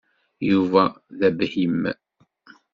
[0.49, 0.83] Yuba
[1.19, 1.79] d abhim.